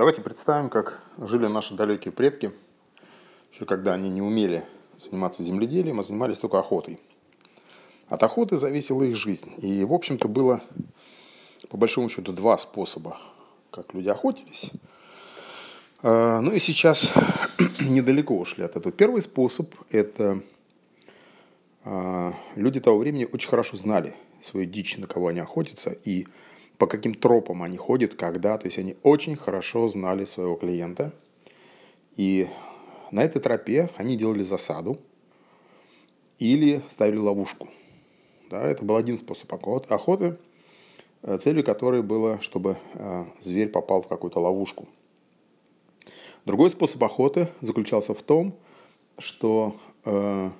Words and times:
Давайте 0.00 0.22
представим, 0.22 0.70
как 0.70 0.98
жили 1.18 1.46
наши 1.46 1.74
далекие 1.74 2.10
предки, 2.10 2.52
еще 3.52 3.66
когда 3.66 3.92
они 3.92 4.08
не 4.08 4.22
умели 4.22 4.64
заниматься 4.98 5.42
земледелием, 5.42 6.00
а 6.00 6.02
занимались 6.02 6.38
только 6.38 6.58
охотой. 6.58 6.98
От 8.08 8.22
охоты 8.22 8.56
зависела 8.56 9.02
их 9.02 9.14
жизнь. 9.14 9.52
И, 9.58 9.84
в 9.84 9.92
общем-то, 9.92 10.26
было, 10.26 10.62
по 11.68 11.76
большому 11.76 12.08
счету, 12.08 12.32
два 12.32 12.56
способа, 12.56 13.18
как 13.70 13.92
люди 13.92 14.08
охотились. 14.08 14.70
А, 16.02 16.40
ну 16.40 16.50
и 16.52 16.58
сейчас 16.60 17.12
недалеко 17.78 18.38
ушли 18.38 18.64
от 18.64 18.76
этого. 18.76 18.92
Первый 18.92 19.20
способ– 19.20 19.74
это 19.90 20.40
а, 21.84 22.32
люди 22.54 22.80
того 22.80 22.96
времени 22.96 23.28
очень 23.30 23.50
хорошо 23.50 23.76
знали 23.76 24.14
свою 24.40 24.64
дичь, 24.64 24.96
на 24.96 25.06
кого 25.06 25.28
они 25.28 25.40
охотятся, 25.40 25.90
и 25.90 26.26
по 26.80 26.86
каким 26.86 27.12
тропам 27.12 27.62
они 27.62 27.76
ходят, 27.76 28.14
когда. 28.14 28.56
То 28.56 28.66
есть 28.66 28.78
они 28.78 28.96
очень 29.02 29.36
хорошо 29.36 29.86
знали 29.88 30.24
своего 30.24 30.56
клиента. 30.56 31.12
И 32.16 32.48
на 33.10 33.22
этой 33.22 33.40
тропе 33.40 33.90
они 33.96 34.16
делали 34.16 34.42
засаду 34.42 34.98
или 36.38 36.82
ставили 36.88 37.18
ловушку. 37.18 37.68
Да, 38.48 38.62
это 38.62 38.82
был 38.82 38.96
один 38.96 39.18
способ 39.18 39.52
охоты, 39.52 40.38
э, 41.22 41.36
целью 41.36 41.62
которой 41.64 42.02
было, 42.02 42.40
чтобы 42.40 42.78
э, 42.94 43.24
зверь 43.42 43.68
попал 43.68 44.00
в 44.00 44.08
какую-то 44.08 44.40
ловушку. 44.40 44.88
Другой 46.46 46.70
способ 46.70 47.04
охоты 47.04 47.48
заключался 47.60 48.14
в 48.14 48.22
том, 48.22 48.54
что, 49.18 49.76
э, 50.06 50.50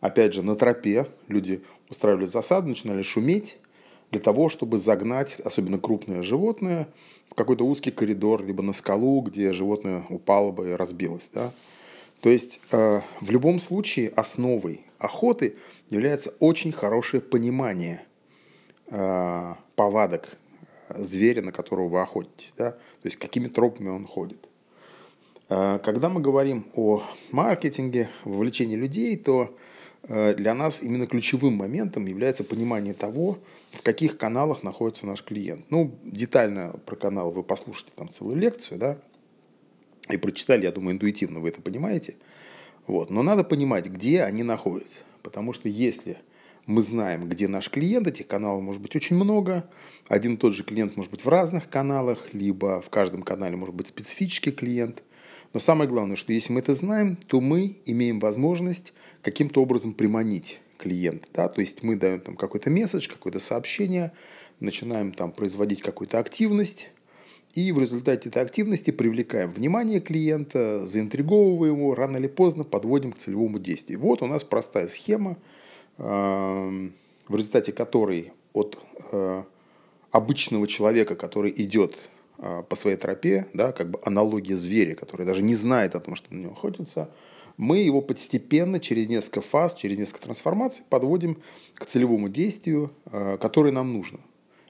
опять 0.00 0.34
же, 0.34 0.42
на 0.42 0.54
тропе 0.54 1.08
люди 1.26 1.64
устраивали 1.90 2.26
засаду, 2.26 2.68
начинали 2.68 3.02
шуметь, 3.02 3.58
для 4.10 4.20
того, 4.20 4.48
чтобы 4.48 4.78
загнать, 4.78 5.36
особенно 5.44 5.78
крупное 5.78 6.22
животное, 6.22 6.88
в 7.30 7.34
какой-то 7.34 7.64
узкий 7.64 7.90
коридор, 7.90 8.44
либо 8.44 8.62
на 8.62 8.72
скалу, 8.72 9.20
где 9.20 9.52
животное 9.52 10.04
упало 10.08 10.50
бы 10.50 10.70
и 10.70 10.72
разбилось. 10.72 11.30
Да? 11.32 11.52
То 12.22 12.30
есть 12.30 12.60
э, 12.72 13.00
в 13.20 13.30
любом 13.30 13.60
случае 13.60 14.08
основой 14.10 14.80
охоты 14.98 15.56
является 15.90 16.34
очень 16.40 16.72
хорошее 16.72 17.20
понимание 17.20 18.02
э, 18.86 19.54
повадок 19.76 20.36
зверя, 20.88 21.42
на 21.42 21.52
которого 21.52 21.88
вы 21.88 22.00
охотитесь, 22.00 22.54
да? 22.56 22.70
то 22.72 23.04
есть 23.04 23.18
какими 23.18 23.48
тропами 23.48 23.90
он 23.90 24.06
ходит. 24.06 24.48
Э, 25.50 25.78
когда 25.84 26.08
мы 26.08 26.20
говорим 26.20 26.66
о 26.74 27.02
маркетинге, 27.30 28.08
вовлечении 28.24 28.76
людей, 28.76 29.16
то 29.16 29.54
Э, 29.54 29.54
для 30.06 30.54
нас 30.54 30.82
именно 30.82 31.06
ключевым 31.06 31.54
моментом 31.54 32.06
является 32.06 32.44
понимание 32.44 32.94
того, 32.94 33.38
в 33.72 33.82
каких 33.82 34.16
каналах 34.16 34.62
находится 34.62 35.06
наш 35.06 35.22
клиент. 35.22 35.66
Ну, 35.70 35.94
детально 36.04 36.74
про 36.86 36.96
канал 36.96 37.30
вы 37.30 37.42
послушайте 37.42 37.92
там 37.94 38.08
целую 38.08 38.36
лекцию, 38.36 38.78
да, 38.78 38.98
и 40.08 40.16
прочитали, 40.16 40.64
я 40.64 40.72
думаю, 40.72 40.94
интуитивно 40.94 41.40
вы 41.40 41.50
это 41.50 41.60
понимаете. 41.60 42.16
Вот. 42.86 43.10
Но 43.10 43.22
надо 43.22 43.44
понимать, 43.44 43.86
где 43.86 44.22
они 44.22 44.42
находятся. 44.42 45.00
Потому 45.22 45.52
что 45.52 45.68
если 45.68 46.18
мы 46.68 46.82
знаем, 46.82 47.26
где 47.30 47.48
наш 47.48 47.70
клиент, 47.70 48.06
этих 48.06 48.26
каналов 48.26 48.62
может 48.62 48.82
быть 48.82 48.94
очень 48.94 49.16
много. 49.16 49.68
Один 50.06 50.34
и 50.34 50.36
тот 50.36 50.52
же 50.52 50.64
клиент 50.64 50.98
может 50.98 51.10
быть 51.10 51.24
в 51.24 51.28
разных 51.28 51.70
каналах, 51.70 52.34
либо 52.34 52.82
в 52.82 52.90
каждом 52.90 53.22
канале 53.22 53.56
может 53.56 53.74
быть 53.74 53.86
специфический 53.86 54.52
клиент. 54.52 55.02
Но 55.54 55.60
самое 55.60 55.88
главное, 55.88 56.16
что 56.16 56.34
если 56.34 56.52
мы 56.52 56.60
это 56.60 56.74
знаем, 56.74 57.16
то 57.26 57.40
мы 57.40 57.78
имеем 57.86 58.20
возможность 58.20 58.92
каким-то 59.22 59.62
образом 59.62 59.94
приманить 59.94 60.60
клиента. 60.76 61.26
Да? 61.32 61.48
То 61.48 61.62
есть 61.62 61.82
мы 61.82 61.96
даем 61.96 62.20
там 62.20 62.36
какой-то 62.36 62.68
месседж, 62.68 63.08
какое-то 63.08 63.40
сообщение, 63.40 64.12
начинаем 64.60 65.12
там 65.12 65.32
производить 65.32 65.80
какую-то 65.80 66.18
активность, 66.18 66.90
и 67.54 67.72
в 67.72 67.80
результате 67.80 68.28
этой 68.28 68.42
активности 68.42 68.90
привлекаем 68.90 69.52
внимание 69.52 70.00
клиента, 70.00 70.84
заинтриговываем 70.84 71.76
его, 71.76 71.94
рано 71.94 72.18
или 72.18 72.26
поздно 72.26 72.62
подводим 72.62 73.12
к 73.12 73.18
целевому 73.18 73.58
действию. 73.58 74.00
Вот 74.00 74.20
у 74.20 74.26
нас 74.26 74.44
простая 74.44 74.86
схема, 74.86 75.38
в 75.98 77.36
результате 77.36 77.72
которой 77.72 78.32
от 78.52 78.78
э, 79.12 79.42
обычного 80.10 80.66
человека, 80.66 81.16
который 81.16 81.52
идет 81.56 81.96
э, 82.38 82.62
по 82.68 82.76
своей 82.76 82.96
тропе, 82.96 83.46
да, 83.52 83.72
как 83.72 83.90
бы 83.90 84.00
аналогия 84.02 84.56
зверя, 84.56 84.94
который 84.94 85.26
даже 85.26 85.42
не 85.42 85.54
знает 85.54 85.94
о 85.94 86.00
том, 86.00 86.16
что 86.16 86.32
на 86.32 86.38
него 86.38 86.52
охотится, 86.52 87.10
мы 87.56 87.78
его 87.78 88.00
постепенно, 88.00 88.78
через 88.78 89.08
несколько 89.08 89.40
фаз, 89.40 89.74
через 89.74 89.98
несколько 89.98 90.22
трансформаций 90.22 90.84
подводим 90.88 91.38
к 91.74 91.86
целевому 91.86 92.28
действию, 92.28 92.92
э, 93.06 93.36
которое 93.40 93.72
нам 93.72 93.92
нужно. 93.92 94.20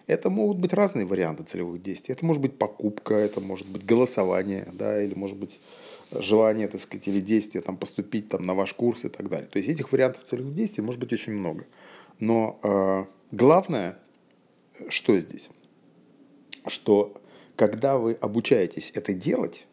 Это 0.07 0.31
могут 0.31 0.57
быть 0.57 0.73
разные 0.73 1.05
варианты 1.05 1.45
целевых 1.45 1.83
действий. 1.83 2.15
Это 2.15 2.25
может 2.25 2.41
быть 2.41 2.57
покупка, 2.57 3.15
это 3.15 3.43
может 3.43 3.69
быть 3.69 3.85
голосование, 3.85 4.67
да, 4.73 5.03
или 5.03 5.15
может 5.15 5.37
быть 5.37 5.61
желание, 6.13 6.69
так 6.69 6.81
сказать, 6.81 7.07
или 7.09 7.21
действие 7.21 7.63
там, 7.63 7.77
поступить 7.77 8.29
там, 8.29 8.45
на 8.45 8.55
ваш 8.55 8.73
курс 8.75 9.05
и 9.05 9.09
так 9.09 9.29
далее. 9.29 9.49
То 9.49 9.59
есть 9.59 9.69
этих 9.69 9.93
вариантов 9.93 10.25
целевых 10.25 10.55
действий 10.55 10.83
может 10.83 11.01
быть 11.01 11.13
очень 11.13 11.33
много. 11.33 11.67
Но 12.21 12.59
э, 12.63 13.05
главное, 13.33 13.99
что 14.89 15.19
здесь? 15.19 15.49
Что 16.67 17.21
когда 17.57 17.99
вы 17.99 18.15
обучаетесь 18.15 18.93
это 18.95 19.13
делать, 19.13 19.67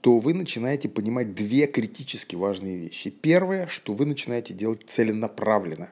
то 0.00 0.18
вы 0.18 0.34
начинаете 0.34 0.88
понимать 0.88 1.34
две 1.34 1.66
критически 1.66 2.36
важные 2.36 2.76
вещи. 2.76 3.10
Первое, 3.10 3.66
что 3.66 3.94
вы 3.94 4.06
начинаете 4.06 4.54
делать 4.54 4.82
целенаправленно. 4.86 5.90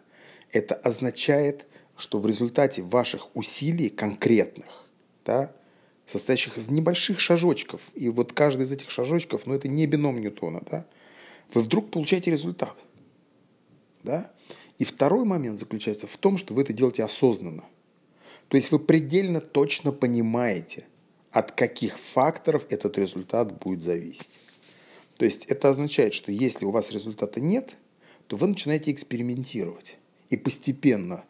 Это 0.51 0.75
означает, 0.75 1.67
что 1.97 2.21
в 2.21 2.27
результате 2.27 2.83
ваших 2.83 3.35
усилий 3.35 3.91
конкретных, 3.91 4.87
да, 5.27 5.53
состоящих 6.11 6.57
из 6.57 6.69
небольших 6.71 7.21
шажочков, 7.21 7.83
и 7.95 8.09
вот 8.09 8.33
каждый 8.33 8.63
из 8.63 8.73
этих 8.73 8.91
шажочков, 8.91 9.47
ну 9.47 9.55
это 9.55 9.69
не 9.69 9.87
бином 9.87 10.21
Ньютона, 10.21 10.63
да, 10.71 10.87
вы 11.53 11.61
вдруг 11.61 11.91
получаете 11.91 12.31
результат. 12.31 12.77
Да? 14.03 14.31
И 14.79 14.85
второй 14.85 15.25
момент 15.25 15.59
заключается 15.59 16.07
в 16.07 16.17
том, 16.17 16.39
что 16.39 16.55
вы 16.55 16.63
это 16.63 16.73
делаете 16.73 17.05
осознанно. 17.05 17.65
То 18.49 18.57
есть 18.57 18.71
вы 18.71 18.79
предельно 18.79 19.41
точно 19.41 19.93
понимаете– 19.93 20.85
от 21.31 21.53
каких 21.53 21.99
факторов 21.99 22.67
этот 22.71 22.99
результат 22.99 23.59
будет 23.59 23.83
зависеть. 23.83 24.29
То 25.17 25.25
есть 25.25 25.45
это 25.47 25.69
означает, 25.71 26.15
что 26.15 26.33
если 26.33 26.65
у 26.65 26.71
вас 26.71 26.91
результата 26.91 27.41
нет, 27.41 27.77
то 28.27 28.37
вы 28.37 28.47
начинаете 28.47 28.93
экспериментировать. 28.93 29.97
И 30.31 30.37
постепенно 30.37 31.25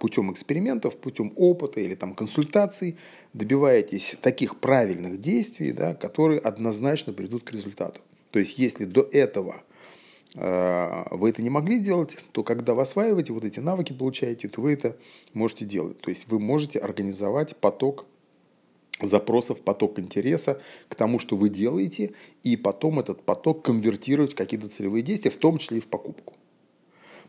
путем 0.00 0.32
экспериментов, 0.32 0.96
путем 0.96 1.32
опыта 1.36 1.80
или 1.80 1.94
там, 1.94 2.14
консультаций 2.14 2.96
добиваетесь 3.32 4.16
таких 4.22 4.58
правильных 4.60 5.20
действий, 5.20 5.72
да, 5.72 5.94
которые 5.94 6.40
однозначно 6.40 7.12
придут 7.12 7.44
к 7.44 7.52
результату. 7.52 8.00
То 8.30 8.38
есть 8.38 8.58
если 8.58 8.84
до 8.84 9.02
этого 9.12 9.62
э, 10.34 11.04
вы 11.10 11.30
это 11.30 11.42
не 11.42 11.50
могли 11.50 11.80
делать, 11.80 12.16
то 12.32 12.42
когда 12.42 12.74
вы 12.74 12.82
осваиваете 12.82 13.32
вот 13.32 13.44
эти 13.44 13.60
навыки, 13.60 13.92
получаете, 13.92 14.48
то 14.48 14.60
вы 14.60 14.72
это 14.72 14.96
можете 15.34 15.64
делать. 15.64 16.00
То 16.00 16.08
есть 16.10 16.28
вы 16.28 16.38
можете 16.38 16.78
организовать 16.78 17.56
поток 17.56 18.06
запросов, 19.02 19.60
поток 19.60 19.98
интереса 19.98 20.60
к 20.88 20.94
тому, 20.94 21.18
что 21.18 21.36
вы 21.36 21.50
делаете, 21.50 22.12
и 22.42 22.56
потом 22.56 22.98
этот 22.98 23.22
поток 23.22 23.62
конвертировать 23.62 24.32
в 24.32 24.36
какие-то 24.36 24.68
целевые 24.68 25.02
действия, 25.02 25.30
в 25.30 25.36
том 25.36 25.58
числе 25.58 25.78
и 25.78 25.80
в 25.80 25.88
покупку. 25.88 26.32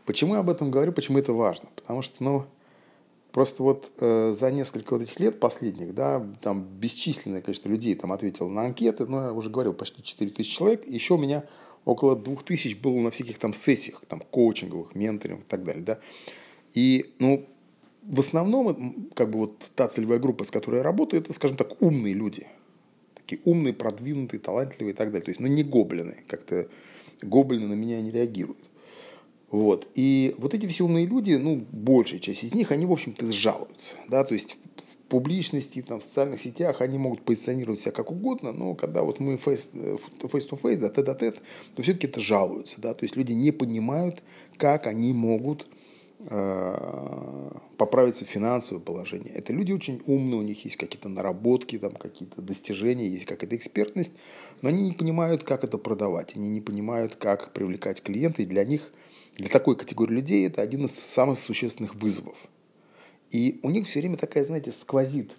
Почему 0.08 0.32
я 0.32 0.40
об 0.40 0.48
этом 0.48 0.70
говорю, 0.70 0.92
почему 0.92 1.18
это 1.18 1.34
важно? 1.34 1.68
Потому 1.76 2.00
что, 2.00 2.24
ну, 2.24 2.46
просто 3.30 3.62
вот 3.62 3.90
э, 4.00 4.32
за 4.32 4.50
несколько 4.50 4.94
вот 4.94 5.02
этих 5.02 5.20
лет 5.20 5.38
последних, 5.38 5.94
да, 5.94 6.26
там 6.40 6.64
бесчисленное 6.64 7.42
количество 7.42 7.68
людей 7.68 7.94
там 7.94 8.12
ответило 8.12 8.48
на 8.48 8.62
анкеты, 8.62 9.04
ну, 9.04 9.20
я 9.20 9.32
уже 9.34 9.50
говорил, 9.50 9.74
почти 9.74 10.02
4 10.02 10.30
тысячи 10.30 10.56
человек, 10.56 10.88
еще 10.88 11.12
у 11.12 11.18
меня 11.18 11.44
около 11.84 12.16
2 12.16 12.36
тысяч 12.36 12.74
было 12.78 12.98
на 13.00 13.10
всяких 13.10 13.38
там 13.38 13.52
сессиях, 13.52 14.00
там, 14.08 14.20
коучинговых, 14.20 14.94
менторинг 14.94 15.40
и 15.40 15.46
так 15.46 15.62
далее, 15.62 15.84
да. 15.84 15.98
И, 16.72 17.14
ну, 17.18 17.44
в 18.00 18.20
основном, 18.20 19.10
как 19.14 19.28
бы 19.28 19.40
вот 19.40 19.58
та 19.74 19.88
целевая 19.88 20.18
группа, 20.18 20.44
с 20.44 20.50
которой 20.50 20.76
я 20.76 20.82
работаю, 20.82 21.20
это, 21.20 21.34
скажем 21.34 21.58
так, 21.58 21.82
умные 21.82 22.14
люди. 22.14 22.46
Такие 23.12 23.42
умные, 23.44 23.74
продвинутые, 23.74 24.40
талантливые 24.40 24.94
и 24.94 24.96
так 24.96 25.08
далее. 25.08 25.26
То 25.26 25.32
есть, 25.32 25.40
ну, 25.40 25.48
не 25.48 25.64
гоблины. 25.64 26.24
Как-то 26.28 26.66
гоблины 27.20 27.66
на 27.66 27.74
меня 27.74 28.00
не 28.00 28.10
реагируют. 28.10 28.67
Вот. 29.50 29.88
И 29.94 30.34
вот 30.38 30.54
эти 30.54 30.66
все 30.66 30.84
умные 30.84 31.06
люди, 31.06 31.32
ну, 31.32 31.64
большая 31.72 32.20
часть 32.20 32.44
из 32.44 32.54
них, 32.54 32.70
они, 32.70 32.86
в 32.86 32.92
общем-то, 32.92 33.32
жалуются. 33.32 33.94
Да? 34.08 34.24
То 34.24 34.34
есть, 34.34 34.58
в 35.04 35.10
публичности, 35.10 35.80
там, 35.80 36.00
в 36.00 36.02
социальных 36.02 36.40
сетях 36.40 36.82
они 36.82 36.98
могут 36.98 37.22
позиционировать 37.22 37.80
себя 37.80 37.92
как 37.92 38.10
угодно, 38.10 38.52
но 38.52 38.74
когда 38.74 39.02
вот 39.02 39.20
мы 39.20 39.36
face-to-face, 39.36 40.50
-face, 40.50 40.76
да, 40.76 40.90
тет-а-тет, 40.90 41.40
то 41.74 41.82
все-таки 41.82 42.06
это 42.06 42.20
жалуются. 42.20 42.80
Да? 42.80 42.92
То 42.92 43.04
есть, 43.04 43.16
люди 43.16 43.32
не 43.32 43.50
понимают, 43.50 44.22
как 44.58 44.86
они 44.86 45.12
могут 45.12 45.66
Э, 46.20 47.50
поправить 47.76 48.16
свое 48.16 48.28
финансовое 48.28 48.82
положение. 48.82 49.32
Это 49.34 49.52
люди 49.52 49.72
очень 49.72 50.02
умные, 50.04 50.40
у 50.40 50.42
них 50.42 50.64
есть 50.64 50.76
какие-то 50.76 51.08
наработки, 51.08 51.78
там 51.78 51.92
какие-то 51.92 52.42
достижения, 52.42 53.06
есть 53.06 53.24
какая-то 53.24 53.54
экспертность, 53.54 54.10
но 54.60 54.68
они 54.68 54.82
не 54.82 54.92
понимают, 54.92 55.44
как 55.44 55.62
это 55.62 55.78
продавать, 55.78 56.34
они 56.34 56.48
не 56.48 56.60
понимают, 56.60 57.14
как 57.14 57.52
привлекать 57.52 58.02
клиента, 58.02 58.42
и 58.42 58.46
для 58.46 58.64
них, 58.64 58.90
для 59.38 59.48
такой 59.48 59.76
категории 59.76 60.14
людей 60.14 60.46
это 60.46 60.60
один 60.60 60.84
из 60.84 60.98
самых 60.98 61.38
существенных 61.38 61.94
вызовов. 61.94 62.36
И 63.30 63.60
у 63.62 63.70
них 63.70 63.86
все 63.86 64.00
время 64.00 64.16
такая, 64.16 64.44
знаете, 64.44 64.72
сквозит 64.72 65.36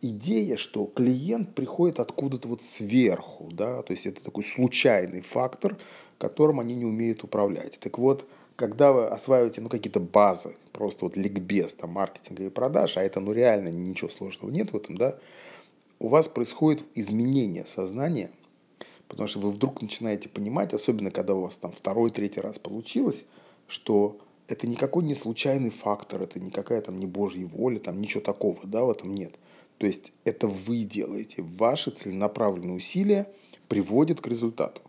идея, 0.00 0.56
что 0.56 0.86
клиент 0.86 1.54
приходит 1.54 2.00
откуда-то 2.00 2.48
вот 2.48 2.62
сверху, 2.62 3.48
да, 3.52 3.82
то 3.82 3.92
есть 3.92 4.06
это 4.06 4.22
такой 4.22 4.44
случайный 4.44 5.22
фактор, 5.22 5.76
которым 6.18 6.60
они 6.60 6.74
не 6.74 6.84
умеют 6.84 7.24
управлять. 7.24 7.78
Так 7.80 7.98
вот, 7.98 8.28
когда 8.56 8.92
вы 8.92 9.06
осваиваете 9.06 9.60
ну, 9.60 9.68
какие-то 9.68 10.00
базы, 10.00 10.54
просто 10.72 11.04
вот 11.04 11.16
ликбез 11.16 11.74
там, 11.74 11.90
маркетинга 11.90 12.44
и 12.44 12.48
продаж, 12.48 12.96
а 12.96 13.02
это 13.02 13.20
ну 13.20 13.32
реально 13.32 13.68
ничего 13.68 14.10
сложного 14.10 14.50
нет 14.50 14.72
в 14.72 14.76
этом, 14.76 14.96
да, 14.96 15.18
у 15.98 16.08
вас 16.08 16.28
происходит 16.28 16.84
изменение 16.94 17.64
сознания, 17.64 18.30
потому 19.12 19.28
что 19.28 19.40
вы 19.40 19.50
вдруг 19.50 19.82
начинаете 19.82 20.30
понимать, 20.30 20.72
особенно 20.72 21.10
когда 21.10 21.34
у 21.34 21.42
вас 21.42 21.58
там 21.58 21.70
второй, 21.70 22.08
третий 22.08 22.40
раз 22.40 22.58
получилось, 22.58 23.24
что 23.68 24.18
это 24.48 24.66
никакой 24.66 25.04
не 25.04 25.14
случайный 25.14 25.68
фактор, 25.68 26.22
это 26.22 26.40
никакая 26.40 26.80
там 26.80 26.98
не 26.98 27.04
божья 27.04 27.46
воля, 27.46 27.78
там 27.78 28.00
ничего 28.00 28.22
такого, 28.22 28.58
да, 28.64 28.84
в 28.84 28.90
этом 28.90 29.14
нет. 29.14 29.34
То 29.76 29.86
есть 29.86 30.14
это 30.24 30.48
вы 30.48 30.84
делаете, 30.84 31.42
ваши 31.42 31.90
целенаправленные 31.90 32.74
усилия 32.74 33.30
приводят 33.68 34.22
к 34.22 34.28
результату. 34.28 34.80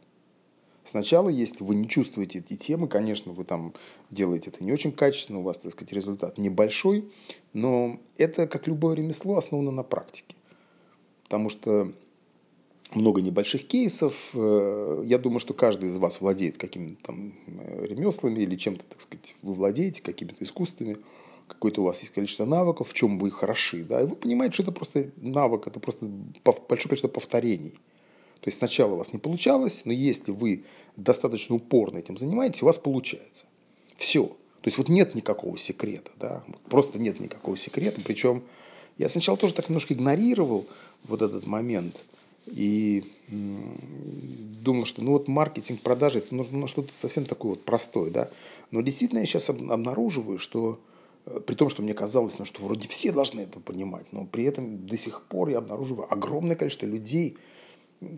Сначала, 0.85 1.27
если 1.27 1.61
вы 1.61 1.75
не 1.75 1.89
чувствуете 1.89 2.39
эти 2.39 2.55
темы, 2.55 2.87
конечно, 2.87 3.33
вы 3.33 3.43
там 3.43 3.73
делаете 4.09 4.51
это 4.51 4.63
не 4.63 4.71
очень 4.71 4.93
качественно, 4.93 5.39
у 5.39 5.43
вас, 5.43 5.57
так 5.57 5.73
сказать, 5.73 5.91
результат 5.91 6.37
небольшой, 6.37 7.11
но 7.51 7.99
это, 8.17 8.47
как 8.47 8.67
любое 8.67 8.95
ремесло, 8.95 9.35
основано 9.35 9.71
на 9.71 9.83
практике. 9.83 10.37
Потому 11.23 11.49
что 11.49 11.91
много 12.95 13.21
небольших 13.21 13.67
кейсов. 13.67 14.31
Э, 14.33 15.03
я 15.05 15.17
думаю, 15.17 15.39
что 15.39 15.53
каждый 15.53 15.89
из 15.89 15.97
вас 15.97 16.21
владеет 16.21 16.57
какими-то 16.57 17.03
там 17.03 17.33
э, 17.47 17.85
ремеслами 17.87 18.41
или 18.41 18.55
чем-то, 18.55 18.83
так 18.83 19.01
сказать, 19.01 19.35
вы 19.41 19.53
владеете 19.53 20.01
какими-то 20.01 20.43
искусствами. 20.43 20.97
Какое-то 21.47 21.81
у 21.81 21.85
вас 21.85 21.99
есть 22.01 22.13
количество 22.13 22.45
навыков, 22.45 22.89
в 22.89 22.93
чем 22.93 23.19
вы 23.19 23.29
хороши. 23.31 23.83
Да? 23.83 24.01
И 24.01 24.05
вы 24.05 24.15
понимаете, 24.15 24.55
что 24.55 24.63
это 24.63 24.71
просто 24.71 25.11
навык, 25.17 25.67
это 25.67 25.79
просто 25.79 26.05
большое 26.45 26.89
количество 26.89 27.09
повторений. 27.09 27.71
То 28.39 28.47
есть 28.47 28.57
сначала 28.57 28.93
у 28.93 28.97
вас 28.97 29.13
не 29.13 29.19
получалось, 29.19 29.83
но 29.85 29.93
если 29.93 30.31
вы 30.31 30.63
достаточно 30.97 31.55
упорно 31.55 31.99
этим 31.99 32.17
занимаетесь, 32.17 32.61
у 32.61 32.65
вас 32.65 32.77
получается. 32.77 33.45
Все. 33.97 34.25
То 34.25 34.67
есть 34.67 34.77
вот 34.77 34.89
нет 34.89 35.15
никакого 35.15 35.57
секрета, 35.57 36.11
да, 36.19 36.43
просто 36.69 36.97
нет 36.97 37.19
никакого 37.19 37.57
секрета. 37.57 38.01
Причем 38.03 38.43
я 38.97 39.09
сначала 39.09 39.37
тоже 39.37 39.53
так 39.53 39.67
немножко 39.69 39.93
игнорировал 39.93 40.65
вот 41.03 41.21
этот 41.21 41.45
момент– 41.45 42.01
и 42.45 43.03
думал, 43.29 44.85
что 44.85 45.01
ну 45.01 45.11
вот 45.11 45.27
маркетинг, 45.27 45.81
продажи, 45.81 46.19
это 46.19 46.35
ну, 46.35 46.67
что-то 46.67 46.93
совсем 46.93 47.25
такое 47.25 47.51
вот 47.51 47.63
простое, 47.63 48.09
да. 48.11 48.29
Но 48.71 48.81
действительно 48.81 49.19
я 49.19 49.25
сейчас 49.25 49.49
обнаруживаю, 49.49 50.39
что 50.39 50.79
э, 51.25 51.39
при 51.45 51.55
том, 51.55 51.69
что 51.69 51.81
мне 51.81 51.93
казалось, 51.93 52.37
ну, 52.39 52.45
что 52.45 52.63
вроде 52.63 52.87
все 52.87 53.11
должны 53.11 53.41
это 53.41 53.59
понимать, 53.59 54.05
но 54.11 54.25
при 54.25 54.43
этом 54.45 54.85
до 54.87 54.97
сих 54.97 55.23
пор 55.23 55.49
я 55.49 55.59
обнаруживаю 55.59 56.11
огромное 56.11 56.55
количество 56.55 56.85
людей, 56.85 57.37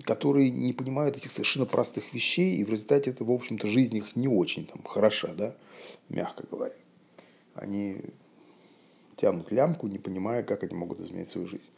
которые 0.03 0.49
не 0.49 0.73
понимают 0.73 1.17
этих 1.17 1.31
совершенно 1.31 1.65
простых 1.65 2.13
вещей, 2.13 2.55
и 2.57 2.63
в 2.63 2.69
результате 2.69 3.11
это, 3.11 3.23
в 3.23 3.31
общем-то, 3.31 3.67
жизнь 3.67 3.97
их 3.97 4.15
не 4.15 4.27
очень 4.27 4.65
там 4.65 4.81
хороша, 4.83 5.33
да, 5.35 5.55
мягко 6.09 6.45
говоря. 6.49 6.73
Они 7.53 7.97
тянут 9.17 9.51
лямку, 9.51 9.87
не 9.87 9.99
понимая, 9.99 10.43
как 10.43 10.63
они 10.63 10.75
могут 10.75 10.99
изменить 10.99 11.29
свою 11.29 11.47
жизнь. 11.47 11.69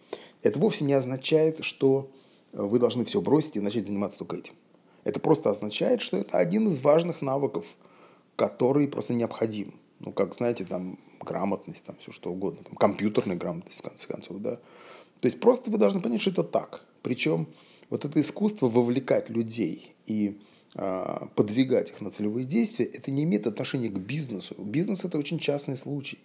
Это 0.42 0.60
вовсе 0.60 0.86
не 0.86 0.94
означает, 0.94 1.64
что 1.64 2.10
вы 2.66 2.80
должны 2.80 3.06
все 3.06 3.22
бросить 3.22 3.56
и 3.56 3.60
начать 3.60 3.86
заниматься 3.86 4.20
только 4.20 4.38
этим. 4.38 4.54
Это 5.04 5.20
просто 5.20 5.50
означает, 5.50 6.02
что 6.02 6.18
это 6.18 6.38
один 6.38 6.68
из 6.68 6.80
важных 6.80 7.22
навыков, 7.22 7.66
который 8.36 8.88
просто 8.88 9.14
необходим. 9.14 9.80
Ну, 10.00 10.12
как, 10.12 10.34
знаете, 10.34 10.66
там, 10.66 11.00
грамотность, 11.22 11.86
там, 11.86 11.96
все 12.00 12.12
что 12.12 12.32
угодно, 12.32 12.64
там, 12.64 12.76
компьютерная 12.76 13.38
грамотность, 13.38 13.80
в 13.80 13.84
конце 13.84 14.08
концов, 14.08 14.38
да. 14.40 14.56
То 15.20 15.26
есть 15.26 15.40
просто 15.40 15.72
вы 15.72 15.78
должны 15.78 16.02
понять, 16.02 16.22
что 16.22 16.32
это 16.32 16.44
так. 16.44 16.86
Причем 17.02 17.48
вот 17.90 18.06
это 18.06 18.20
искусство 18.20 18.68
вовлекать 18.68 19.30
людей 19.30 19.96
и 20.06 20.40
э, 20.76 21.20
подвигать 21.36 21.90
их 21.92 22.02
на 22.02 22.12
целевые 22.12 22.46
действия, 22.46 22.86
это 22.86 23.10
не 23.12 23.24
имеет 23.24 23.48
отношения 23.48 23.90
к 23.90 23.98
бизнесу. 23.98 24.56
Бизнес– 24.60 25.06
это 25.06 25.18
очень 25.18 25.40
частный 25.40 25.78
случай. 25.78 26.20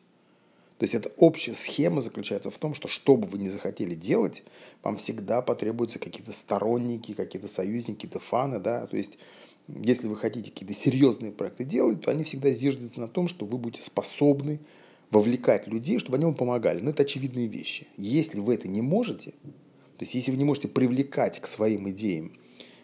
То 0.82 0.84
есть 0.84 0.96
эта 0.96 1.12
общая 1.16 1.54
схема 1.54 2.00
заключается 2.00 2.50
в 2.50 2.58
том, 2.58 2.74
что 2.74 2.88
что 2.88 3.16
бы 3.16 3.28
вы 3.28 3.38
ни 3.38 3.48
захотели 3.48 3.94
делать, 3.94 4.42
вам 4.82 4.96
всегда 4.96 5.40
потребуются 5.40 6.00
какие-то 6.00 6.32
сторонники, 6.32 7.12
какие-то 7.14 7.46
союзники, 7.46 7.98
какие-то 7.98 8.18
фаны, 8.18 8.58
да, 8.58 8.88
то 8.88 8.96
есть 8.96 9.16
если 9.68 10.08
вы 10.08 10.16
хотите 10.16 10.50
какие-то 10.50 10.74
серьезные 10.74 11.30
проекты 11.30 11.62
делать, 11.64 12.00
то 12.00 12.10
они 12.10 12.24
всегда 12.24 12.50
зиждутся 12.50 12.98
на 12.98 13.06
том, 13.06 13.28
что 13.28 13.46
вы 13.46 13.58
будете 13.58 13.84
способны 13.84 14.58
вовлекать 15.12 15.68
людей, 15.68 16.00
чтобы 16.00 16.16
они 16.16 16.24
вам 16.24 16.34
помогали. 16.34 16.80
Но 16.80 16.90
это 16.90 17.04
очевидные 17.04 17.46
вещи. 17.46 17.86
Если 17.96 18.40
вы 18.40 18.54
это 18.56 18.66
не 18.66 18.82
можете, 18.82 19.30
то 19.30 20.00
есть 20.00 20.16
если 20.16 20.32
вы 20.32 20.36
не 20.36 20.44
можете 20.44 20.66
привлекать 20.66 21.38
к 21.40 21.46
своим 21.46 21.88
идеям, 21.90 22.32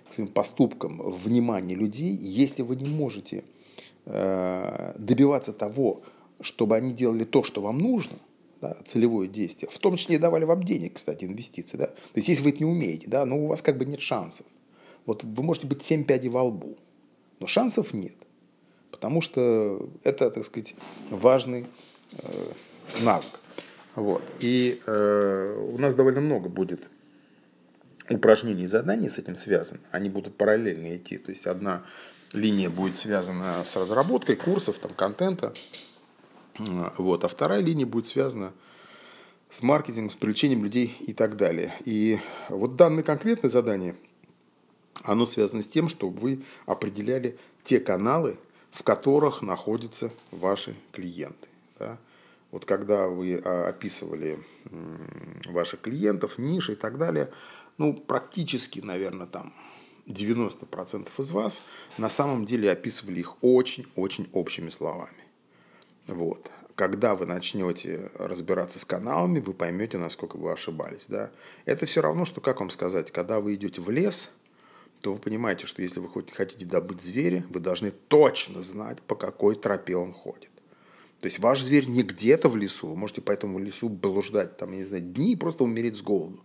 к 0.08 0.12
своим 0.12 0.28
поступкам 0.28 1.02
внимание 1.10 1.76
людей, 1.76 2.14
если 2.14 2.62
вы 2.62 2.76
не 2.76 2.88
можете 2.88 3.42
э, 4.06 4.94
добиваться 4.96 5.52
того, 5.52 6.04
чтобы 6.40 6.76
они 6.76 6.92
делали 6.92 7.24
то, 7.24 7.42
что 7.42 7.60
вам 7.60 7.78
нужно, 7.78 8.18
да, 8.60 8.76
целевое 8.84 9.28
действие, 9.28 9.70
в 9.70 9.78
том 9.78 9.96
числе 9.96 10.16
и 10.16 10.18
давали 10.18 10.44
вам 10.44 10.62
денег, 10.62 10.94
кстати, 10.94 11.24
инвестиции, 11.24 11.76
да, 11.76 11.86
то 11.86 11.94
есть 12.14 12.28
если 12.28 12.42
вы 12.42 12.50
это 12.50 12.58
не 12.58 12.64
умеете, 12.64 13.08
да, 13.08 13.24
но 13.24 13.38
у 13.38 13.46
вас 13.46 13.62
как 13.62 13.78
бы 13.78 13.84
нет 13.84 14.00
шансов. 14.00 14.46
Вот 15.06 15.24
вы 15.24 15.42
можете 15.42 15.66
быть 15.66 15.82
7 15.82 16.04
пядей 16.04 16.28
во 16.28 16.42
лбу, 16.42 16.76
но 17.40 17.46
шансов 17.46 17.92
нет, 17.92 18.16
потому 18.90 19.20
что 19.20 19.88
это, 20.04 20.30
так 20.30 20.44
сказать, 20.44 20.74
важный 21.10 21.66
э, 22.12 22.52
навык. 23.00 23.40
Вот. 23.94 24.22
И 24.38 24.80
э, 24.86 25.70
у 25.72 25.78
нас 25.78 25.94
довольно 25.94 26.20
много 26.20 26.48
будет 26.48 26.88
упражнений 28.08 28.64
и 28.64 28.66
заданий 28.66 29.08
с 29.08 29.18
этим 29.18 29.36
связано. 29.36 29.80
Они 29.90 30.08
будут 30.08 30.36
параллельно 30.36 30.96
идти. 30.96 31.18
То 31.18 31.30
есть 31.30 31.46
одна 31.46 31.82
линия 32.32 32.70
будет 32.70 32.96
связана 32.96 33.64
с 33.64 33.76
разработкой 33.76 34.36
курсов, 34.36 34.78
там, 34.78 34.94
контента, 34.94 35.52
вот. 36.58 37.24
А 37.24 37.28
вторая 37.28 37.60
линия 37.60 37.86
будет 37.86 38.06
связана 38.06 38.52
с 39.50 39.62
маркетингом, 39.62 40.10
с 40.10 40.14
привлечением 40.14 40.64
людей 40.64 40.96
и 41.00 41.12
так 41.12 41.36
далее. 41.36 41.74
И 41.84 42.18
вот 42.48 42.76
данное 42.76 43.02
конкретное 43.02 43.50
задание, 43.50 43.94
оно 45.02 45.26
связано 45.26 45.62
с 45.62 45.68
тем, 45.68 45.88
чтобы 45.88 46.18
вы 46.18 46.42
определяли 46.66 47.38
те 47.62 47.80
каналы, 47.80 48.36
в 48.70 48.82
которых 48.82 49.42
находятся 49.42 50.10
ваши 50.30 50.76
клиенты. 50.92 51.48
Да? 51.78 51.98
Вот 52.50 52.64
когда 52.64 53.08
вы 53.08 53.40
а, 53.44 53.68
описывали 53.68 54.38
ваших 55.46 55.80
клиентов, 55.80 56.38
ниши 56.38 56.72
и 56.72 56.76
так 56.76 56.98
далее, 56.98 57.30
ну, 57.78 57.94
практически, 57.94 58.80
наверное, 58.80 59.26
там 59.26 59.54
90% 60.06 61.08
из 61.18 61.30
вас 61.30 61.62
на 61.96 62.08
самом 62.08 62.44
деле 62.44 62.70
описывали 62.70 63.20
их 63.20 63.36
очень-очень 63.42 64.28
общими 64.32 64.70
словами. 64.70 65.27
Вот. 66.08 66.50
Когда 66.74 67.14
вы 67.14 67.26
начнете 67.26 68.10
разбираться 68.14 68.78
с 68.78 68.84
каналами, 68.84 69.40
вы 69.40 69.52
поймете, 69.52 69.98
насколько 69.98 70.36
вы 70.36 70.52
ошибались. 70.52 71.06
Да? 71.08 71.30
Это 71.64 71.86
все 71.86 72.00
равно, 72.00 72.24
что, 72.24 72.40
как 72.40 72.60
вам 72.60 72.70
сказать, 72.70 73.10
когда 73.12 73.40
вы 73.40 73.54
идете 73.54 73.80
в 73.80 73.90
лес, 73.90 74.30
то 75.00 75.12
вы 75.12 75.18
понимаете, 75.18 75.66
что 75.66 75.82
если 75.82 76.00
вы 76.00 76.08
хотите 76.32 76.64
добыть 76.64 77.02
зверя, 77.02 77.44
вы 77.50 77.60
должны 77.60 77.90
точно 77.90 78.62
знать, 78.62 79.00
по 79.02 79.14
какой 79.14 79.54
тропе 79.54 79.96
он 79.96 80.12
ходит. 80.12 80.50
То 81.20 81.26
есть 81.26 81.40
ваш 81.40 81.60
зверь 81.60 81.88
не 81.88 82.02
где-то 82.02 82.48
в 82.48 82.56
лесу, 82.56 82.88
вы 82.88 82.96
можете 82.96 83.20
по 83.20 83.32
этому 83.32 83.58
лесу 83.58 83.88
блуждать, 83.88 84.56
там, 84.56 84.72
я 84.72 84.78
не 84.78 84.84
знаю, 84.84 85.02
дни 85.02 85.32
и 85.32 85.36
просто 85.36 85.64
умереть 85.64 85.96
с 85.96 86.02
голоду. 86.02 86.44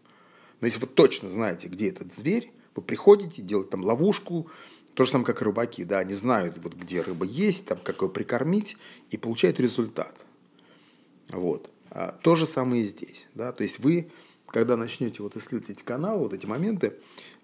Но 0.62 0.68
если 0.68 0.80
вы 0.80 0.88
точно 0.88 1.30
знаете, 1.30 1.68
где 1.68 1.90
этот 1.90 2.14
зверь, 2.14 2.52
вы 2.76 2.82
приходите, 2.82 3.42
делаете 3.42 3.72
там 3.72 3.84
ловушку, 3.84 4.50
то 4.94 5.06
же 5.06 5.12
самое, 5.12 5.26
как 5.26 5.42
и 5.42 5.46
рыбаки, 5.46 5.84
да, 5.84 6.00
они 6.00 6.14
знают, 6.14 6.58
вот 6.60 6.74
где 6.74 7.02
рыба 7.02 7.26
есть, 7.26 7.66
там, 7.66 7.80
как 7.84 8.02
ее 8.02 8.10
прикормить, 8.10 8.78
и 9.10 9.18
получают 9.18 9.60
результат. 9.60 10.16
Вот. 11.30 11.70
А 11.90 12.18
то 12.22 12.36
же 12.36 12.46
самое 12.46 12.84
и 12.84 12.86
здесь, 12.86 13.28
да, 13.36 13.52
то 13.52 13.64
есть 13.64 13.80
вы, 13.80 14.10
когда 14.48 14.78
начнете 14.78 15.24
вот 15.24 15.36
исследовать 15.36 15.78
эти 15.78 15.84
каналы, 15.84 16.20
вот 16.20 16.34
эти 16.34 16.46
моменты, 16.46 16.94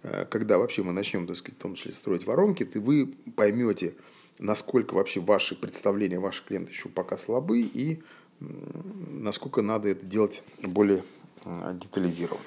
э, 0.04 0.26
когда 0.26 0.58
вообще 0.58 0.84
мы 0.84 0.92
начнем, 0.92 1.28
так 1.28 1.38
сказать, 1.38 1.58
в 1.58 1.62
том 1.62 1.76
числе 1.76 1.94
строить 1.94 2.26
воронки, 2.26 2.66
то 2.66 2.80
вы 2.80 3.16
поймете, 3.36 3.96
насколько 4.38 4.94
вообще 4.94 5.20
ваши 5.20 5.56
представления, 5.56 6.20
ваши 6.20 6.46
клиенты 6.46 6.72
еще 6.72 6.90
пока 6.90 7.18
слабы, 7.18 7.62
и 7.62 8.02
насколько 8.40 9.62
надо 9.62 9.90
это 9.90 10.06
делать 10.06 10.44
более 10.62 11.04
э, 11.46 11.78
детализированно. 11.82 12.46